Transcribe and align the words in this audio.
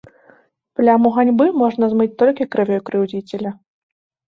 Пляму 0.79 1.11
ганьбы 1.17 1.45
можна 1.61 1.85
змыць 1.93 2.09
толькі 2.23 2.49
крывёй 2.57 2.85
крыўдзіцеля. 2.91 3.57